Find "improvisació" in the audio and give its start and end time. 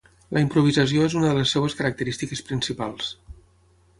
0.43-1.03